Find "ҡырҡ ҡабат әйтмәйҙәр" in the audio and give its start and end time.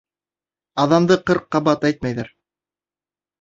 1.27-2.33